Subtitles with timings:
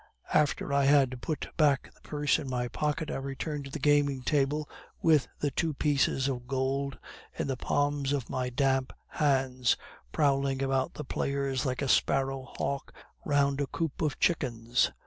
[0.33, 4.23] After I had put back the purse in my pocket, I returned to the gaming
[4.23, 4.67] table
[4.99, 6.97] with the two pieces of gold
[7.37, 9.77] in the palms of my damp hands,
[10.11, 12.91] prowling about the players like a sparrow hawk
[13.25, 14.89] round a coop of chickens.